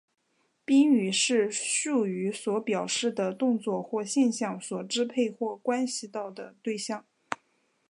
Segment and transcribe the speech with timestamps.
[0.65, 7.05] 宾语是述语所表示的动作或现象所支配或关涉到的对象。